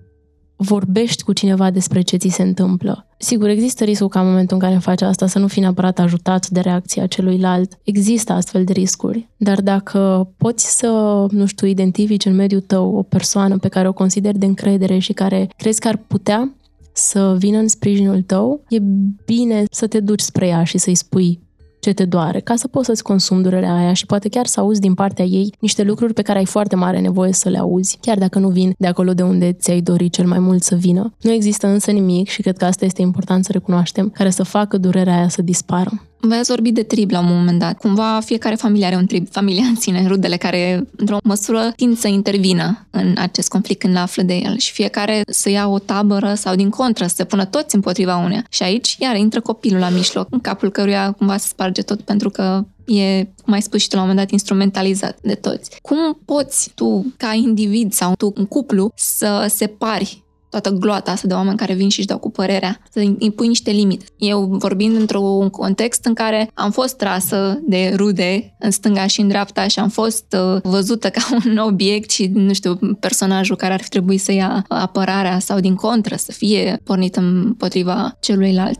[0.56, 3.06] vorbești cu cineva despre ce ți se întâmplă.
[3.18, 6.48] Sigur, există riscul ca în momentul în care faci asta să nu fii neapărat ajutat
[6.48, 7.78] de reacția celuilalt.
[7.82, 9.28] Există astfel de riscuri.
[9.36, 10.88] Dar dacă poți să,
[11.30, 15.12] nu știu, identifici în mediul tău o persoană pe care o consideri de încredere și
[15.12, 16.52] care crezi că ar putea
[16.92, 18.78] să vină în sprijinul tău, e
[19.24, 21.40] bine să te duci spre ea și să-i spui
[21.82, 24.80] ce te doare, ca să poți să-ți consumi durerea aia și poate chiar să auzi
[24.80, 28.18] din partea ei niște lucruri pe care ai foarte mare nevoie să le auzi, chiar
[28.18, 31.14] dacă nu vin de acolo de unde ți-ai dori cel mai mult să vină.
[31.20, 34.78] Nu există însă nimic și cred că asta este important să recunoaștem, care să facă
[34.78, 36.02] durerea aia să dispară.
[36.28, 37.78] V-ați vorbit de trib la un moment dat.
[37.78, 42.08] Cumva fiecare familie are un trib, familia în sine, rudele care, într-o măsură, tind să
[42.08, 46.34] intervină în acest conflict când le află de el și fiecare să ia o tabără
[46.34, 48.44] sau din contră, să se pună toți împotriva uneia.
[48.50, 52.30] Și aici, iar intră copilul la mijloc, în capul căruia cumva se sparge tot pentru
[52.30, 55.70] că e, cum ai spus și tu la un moment dat, instrumentalizat de toți.
[55.82, 60.21] Cum poți tu, ca individ sau tu, în cuplu, să separi
[60.60, 63.70] toată gloata asta de oameni care vin și își dau cu părerea, să impui niște
[63.70, 64.04] limite.
[64.16, 69.28] Eu vorbind într-un context în care am fost trasă de rude în stânga și în
[69.28, 73.80] dreapta și am fost uh, văzută ca un obiect și, nu știu, personajul care ar
[73.82, 78.78] fi trebuit să ia apărarea sau din contră să fie pornit împotriva celuilalt.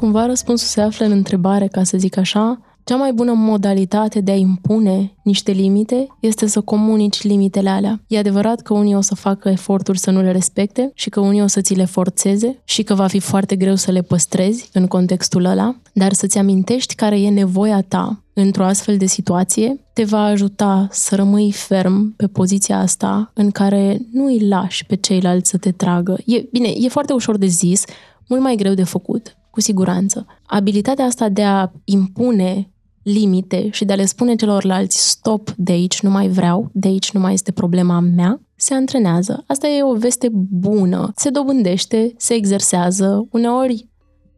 [0.00, 2.60] cumva răspunsul se află în întrebare, ca să zic așa,
[2.90, 8.00] cea mai bună modalitate de a impune niște limite este să comunici limitele alea.
[8.06, 11.42] E adevărat că unii o să facă eforturi să nu le respecte și că unii
[11.42, 14.86] o să ți le forțeze și că va fi foarte greu să le păstrezi în
[14.86, 20.22] contextul ăla, dar să-ți amintești care e nevoia ta într-o astfel de situație te va
[20.22, 25.56] ajuta să rămâi ferm pe poziția asta în care nu îi lași pe ceilalți să
[25.56, 26.18] te tragă.
[26.26, 27.84] E, bine, e foarte ușor de zis,
[28.28, 30.26] mult mai greu de făcut, cu siguranță.
[30.46, 32.70] Abilitatea asta de a impune
[33.02, 37.10] limite și de a le spune celorlalți stop, de aici nu mai vreau, de aici
[37.12, 39.44] nu mai este problema mea, se antrenează.
[39.46, 41.12] Asta e o veste bună.
[41.16, 43.88] Se dobândește, se exersează, uneori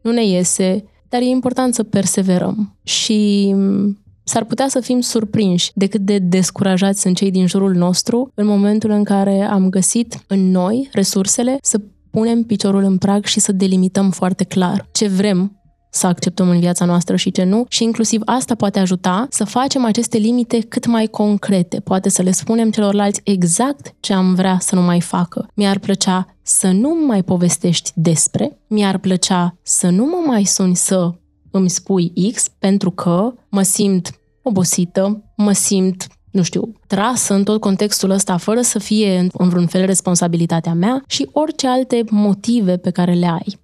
[0.01, 2.77] nu ne iese, dar e important să perseverăm.
[2.83, 3.53] Și
[4.23, 8.45] s-ar putea să fim surprinși de cât de descurajați sunt cei din jurul nostru în
[8.45, 13.51] momentul în care am găsit în noi resursele să punem piciorul în prag și să
[13.51, 15.62] delimităm foarte clar ce vrem
[15.93, 19.85] să acceptăm în viața noastră și ce nu și inclusiv asta poate ajuta să facem
[19.85, 21.79] aceste limite cât mai concrete.
[21.79, 25.47] Poate să le spunem celorlalți exact ce am vrea să nu mai facă.
[25.53, 31.11] Mi-ar plăcea să nu mai povestești despre, mi-ar plăcea să nu mă mai suni să
[31.51, 37.59] îmi spui X pentru că mă simt obosită, mă simt nu știu, trasă în tot
[37.59, 42.89] contextul ăsta fără să fie în vreun fel responsabilitatea mea și orice alte motive pe
[42.89, 43.61] care le ai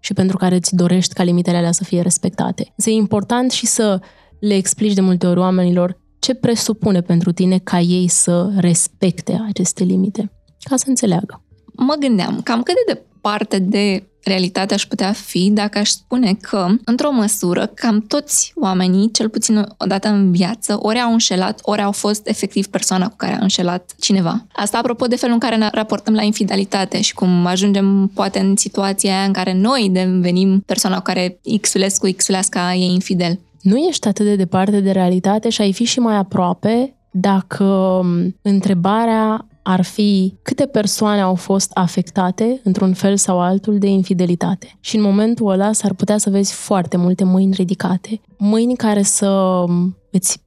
[0.00, 2.72] și pentru care îți dorești ca limitele alea să fie respectate.
[2.76, 4.00] Însă e important și să
[4.40, 9.84] le explici de multe ori oamenilor ce presupune pentru tine ca ei să respecte aceste
[9.84, 10.32] limite,
[10.62, 11.44] ca să înțeleagă.
[11.76, 16.66] Mă gândeam cam cât de departe de realitatea aș putea fi dacă aș spune că,
[16.84, 21.82] într-o măsură, cam toți oamenii, cel puțin o dată în viață, ori au înșelat, ori
[21.82, 24.46] au fost efectiv persoana cu care a înșelat cineva.
[24.52, 28.56] Asta apropo de felul în care ne raportăm la infidelitate și cum ajungem poate în
[28.56, 33.38] situația aia în care noi devenim persoana cu care Xulescu, Xulesca e infidel.
[33.60, 38.00] Nu ești atât de departe de realitate și ai fi și mai aproape dacă
[38.42, 44.76] întrebarea ar fi câte persoane au fost afectate, într-un fel sau altul, de infidelitate.
[44.80, 48.20] Și în momentul ăla s-ar putea să vezi foarte multe mâini ridicate.
[48.38, 49.64] Mâini care să
[50.10, 50.42] îți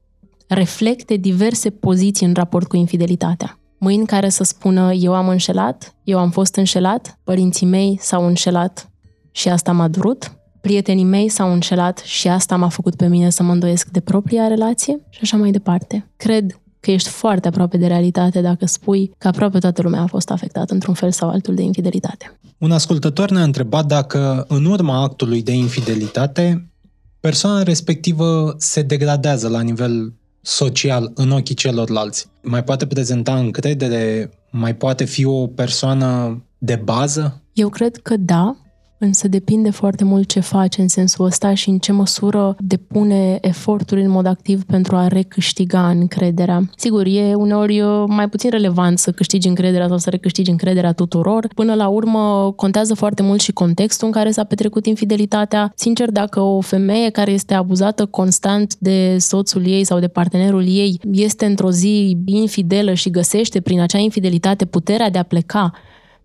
[0.47, 3.57] reflecte diverse poziții în raport cu infidelitatea.
[3.77, 8.89] Mâini care să spună eu am înșelat, eu am fost înșelat, părinții mei s-au înșelat
[9.31, 13.43] și asta m-a durut, prietenii mei s-au înșelat și asta m-a făcut pe mine să
[13.43, 16.11] mă îndoiesc de propria relație și așa mai departe.
[16.15, 20.29] Cred că ești foarte aproape de realitate dacă spui că aproape toată lumea a fost
[20.29, 22.39] afectată într-un fel sau altul de infidelitate.
[22.57, 26.71] Un ascultător ne-a întrebat dacă, în urma actului de infidelitate,
[27.19, 32.27] persoana respectivă se degradează la nivel social în ochii celorlalți.
[32.41, 34.31] Mai poate prezenta încredere?
[34.51, 37.41] Mai poate fi o persoană de bază?
[37.53, 38.55] Eu cred că da,
[39.03, 44.01] însă depinde foarte mult ce face în sensul ăsta și în ce măsură depune eforturi
[44.01, 46.61] în mod activ pentru a recâștiga încrederea.
[46.75, 51.47] Sigur, e uneori mai puțin relevant să câștigi încrederea sau să recâștigi încrederea tuturor.
[51.55, 55.71] Până la urmă, contează foarte mult și contextul în care s-a petrecut infidelitatea.
[55.75, 60.99] Sincer, dacă o femeie care este abuzată constant de soțul ei sau de partenerul ei
[61.11, 65.71] este într-o zi infidelă și găsește prin acea infidelitate puterea de a pleca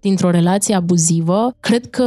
[0.01, 2.05] dintr-o relație abuzivă, cred că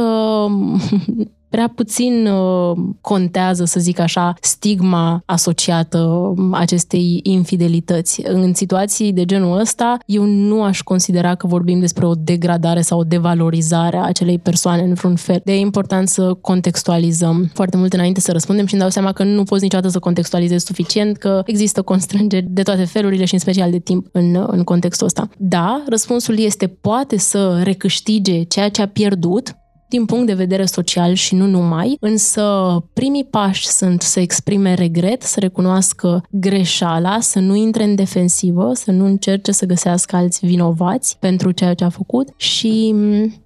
[1.52, 8.22] prea puțin uh, contează, să zic așa, stigma asociată acestei infidelități.
[8.24, 12.98] În situații de genul ăsta, eu nu aș considera că vorbim despre o degradare sau
[12.98, 15.40] o devalorizare a acelei persoane în vreun fel.
[15.44, 19.24] De e important să contextualizăm foarte mult înainte să răspundem și îmi dau seama că
[19.24, 23.70] nu poți niciodată să contextualizezi suficient, că există constrângeri de toate felurile și în special
[23.70, 25.28] de timp în, în contextul ăsta.
[25.38, 29.56] Da, răspunsul este poate să recâștige ceea ce a pierdut,
[29.92, 32.44] din punct de vedere social și nu numai, însă
[32.92, 38.90] primii pași sunt să exprime regret, să recunoască greșeala, să nu intre în defensivă, să
[38.90, 42.94] nu încerce să găsească alți vinovați pentru ceea ce a făcut și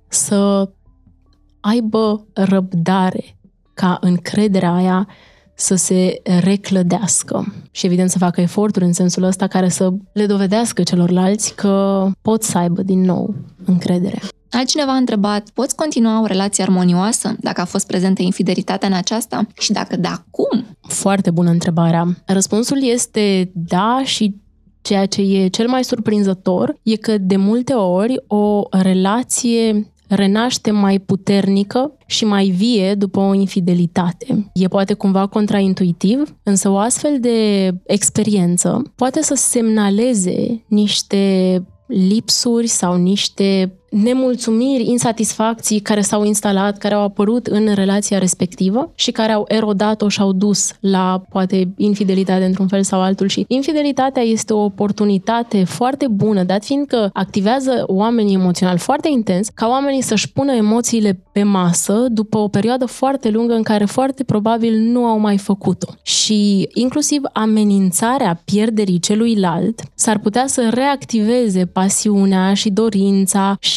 [0.08, 0.70] să
[1.60, 3.38] aibă răbdare
[3.74, 5.08] ca încrederea aia
[5.54, 10.82] să se reclădească și evident să facă eforturi în sensul ăsta care să le dovedească
[10.82, 13.34] celorlalți că pot să aibă din nou
[13.64, 14.18] încredere.
[14.56, 19.46] Altcineva a întrebat, poți continua o relație armonioasă dacă a fost prezentă infidelitatea în aceasta?
[19.58, 20.64] Și dacă da, cum?
[20.80, 22.06] Foarte bună întrebarea.
[22.26, 24.36] Răspunsul este da și
[24.82, 30.98] ceea ce e cel mai surprinzător e că de multe ori o relație renaște mai
[30.98, 34.50] puternică și mai vie după o infidelitate.
[34.54, 42.96] E poate cumva contraintuitiv, însă o astfel de experiență poate să semnaleze niște lipsuri sau
[42.96, 49.44] niște nemulțumiri, insatisfacții care s-au instalat, care au apărut în relația respectivă și care au
[49.48, 53.28] erodat-o și au dus la, poate, infidelitate într-un fel sau altul.
[53.28, 59.48] Și infidelitatea este o oportunitate foarte bună, dat fiind că activează oamenii emoțional foarte intens,
[59.54, 64.24] ca oamenii să-și pună emoțiile pe masă după o perioadă foarte lungă în care foarte
[64.24, 65.92] probabil nu au mai făcut-o.
[66.02, 73.75] Și inclusiv amenințarea pierderii celuilalt s-ar putea să reactiveze pasiunea și dorința și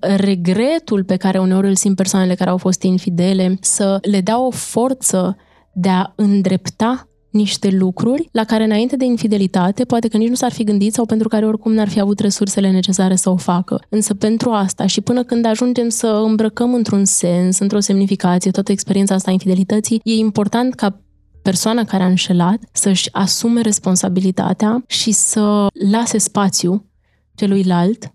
[0.00, 4.50] regretul pe care uneori îl simt persoanele care au fost infidele, să le dea o
[4.50, 5.36] forță
[5.72, 10.52] de a îndrepta niște lucruri la care înainte de infidelitate poate că nici nu s-ar
[10.52, 13.80] fi gândit sau pentru care oricum n-ar fi avut resursele necesare să o facă.
[13.88, 19.14] Însă pentru asta și până când ajungem să îmbrăcăm într-un sens, într-o semnificație, toată experiența
[19.14, 21.00] asta a infidelității, e important ca
[21.42, 26.86] persoana care a înșelat să-și asume responsabilitatea și să lase spațiu
[27.34, 28.14] celuilalt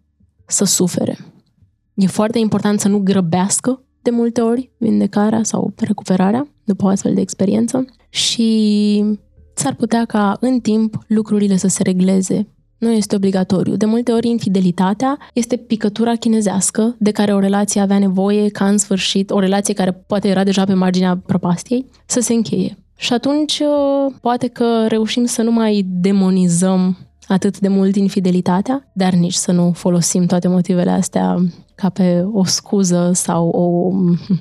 [0.50, 1.18] să sufere.
[1.93, 7.14] E foarte important să nu grăbească de multe ori vindecarea sau recuperarea după o astfel
[7.14, 9.04] de experiență și
[9.54, 12.47] s-ar putea ca în timp lucrurile să se regleze.
[12.78, 13.76] Nu este obligatoriu.
[13.76, 18.78] De multe ori, infidelitatea este picătura chinezească de care o relație avea nevoie ca în
[18.78, 22.78] sfârșit, o relație care poate era deja pe marginea prăpastiei, să se încheie.
[22.97, 23.62] Și atunci,
[24.22, 26.97] poate că reușim să nu mai demonizăm
[27.30, 31.38] atât de mult infidelitatea, dar nici să nu folosim toate motivele astea
[31.76, 33.92] ca pe o scuză sau o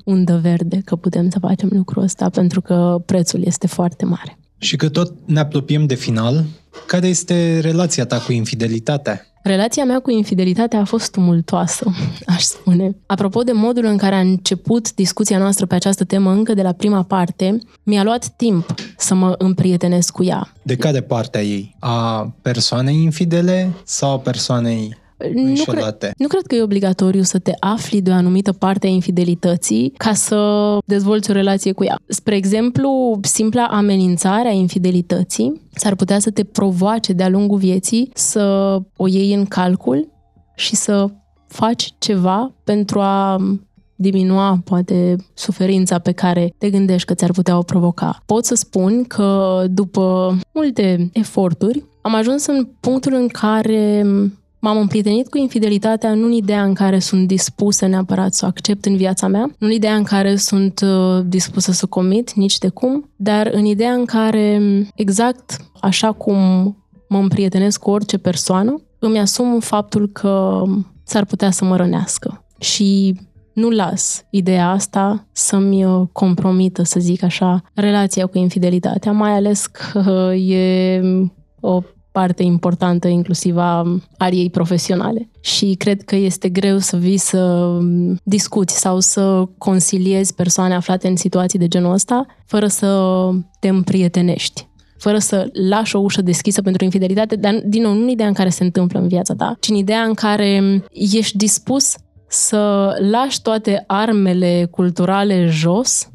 [0.05, 4.39] undă verde că putem să facem lucrul ăsta pentru că prețul este foarte mare.
[4.59, 6.45] Și că tot ne apropiem de final,
[6.89, 9.26] care este relația ta cu infidelitatea?
[9.43, 11.93] Relația mea cu infidelitatea a fost tumultoasă,
[12.36, 12.97] aș spune.
[13.07, 16.72] Apropo de modul în care a început discuția noastră pe această temă încă de la
[16.72, 20.53] prima parte, mi-a luat timp să mă împrietenesc cu ea.
[20.62, 21.76] De care parte a ei?
[21.78, 24.97] A persoanei infidele sau a persoanei
[25.34, 28.90] nu cred, nu cred că e obligatoriu să te afli de o anumită parte a
[28.90, 31.98] infidelității ca să dezvolți o relație cu ea.
[32.06, 38.78] Spre exemplu, simpla amenințare a infidelității s-ar putea să te provoace de-a lungul vieții să
[38.96, 40.08] o iei în calcul
[40.54, 41.06] și să
[41.46, 43.36] faci ceva pentru a
[44.00, 48.22] diminua, poate, suferința pe care te gândești că ți-ar putea o provoca.
[48.26, 54.06] Pot să spun că după multe eforturi am ajuns în punctul în care
[54.61, 58.84] M-am împrietenit cu infidelitatea nu în ideea în care sunt dispusă neapărat să o accept
[58.84, 62.68] în viața mea, nu în ideea în care sunt uh, dispusă să comit, nici de
[62.68, 64.61] cum, dar în ideea în care,
[64.94, 66.36] exact așa cum
[67.09, 70.62] mă împrietenesc cu orice persoană, îmi asum faptul că
[71.04, 72.44] s-ar putea să mă rănească.
[72.59, 73.14] Și
[73.52, 79.66] nu las ideea asta să-mi uh, compromită, să zic așa, relația cu infidelitatea, mai ales
[79.66, 81.00] că e
[81.61, 81.82] o
[82.18, 85.30] parte importantă inclusiv a ariei profesionale.
[85.40, 87.72] Și cred că este greu să vii să
[88.22, 92.90] discuți sau să consiliezi persoane aflate în situații de genul ăsta fără să
[93.60, 94.66] te împrietenești
[94.98, 98.34] fără să lași o ușă deschisă pentru infidelitate, dar, din nou, nu în ideea în
[98.34, 101.94] care se întâmplă în viața ta, ci în ideea în care ești dispus
[102.28, 106.08] să lași toate armele culturale jos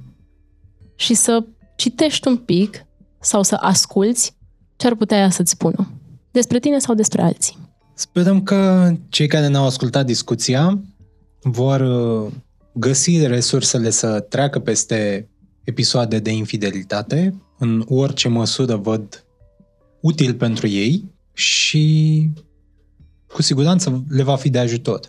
[0.96, 1.46] și să
[1.76, 2.86] citești un pic
[3.20, 4.36] sau să asculți
[4.76, 5.92] ce ar putea ea să-ți spună?
[6.32, 7.58] Despre tine sau despre alții?
[7.94, 10.82] Sperăm că cei care ne-au ascultat discuția
[11.42, 12.32] vor uh,
[12.74, 15.30] găsi resursele să treacă peste
[15.64, 19.26] episoade de infidelitate, în orice măsură văd
[20.02, 22.30] util pentru ei și
[23.28, 25.00] cu siguranță le va fi de ajutor,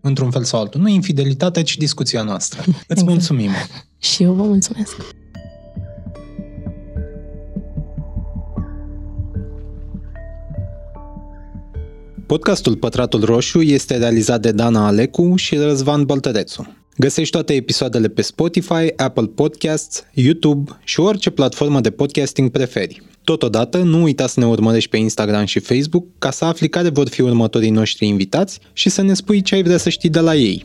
[0.00, 0.80] într-un fel sau altul.
[0.80, 2.60] Nu infidelitatea, ci discuția noastră.
[2.66, 3.08] Îți exact.
[3.08, 3.50] mulțumim!
[3.98, 4.96] Și eu vă mulțumesc!
[12.28, 16.74] Podcastul Pătratul Roșu este realizat de Dana Alecu și Răzvan Băltărețu.
[16.96, 23.02] Găsești toate episoadele pe Spotify, Apple Podcasts, YouTube și orice platformă de podcasting preferi.
[23.24, 27.08] Totodată, nu uita să ne urmărești pe Instagram și Facebook ca să afli care vor
[27.08, 30.34] fi următorii noștri invitați și să ne spui ce ai vrea să știi de la
[30.34, 30.64] ei.